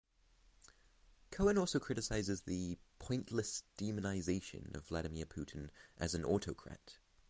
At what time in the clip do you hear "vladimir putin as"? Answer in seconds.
4.87-6.15